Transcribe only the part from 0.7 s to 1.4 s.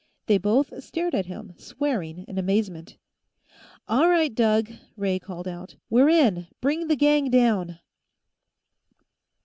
stared at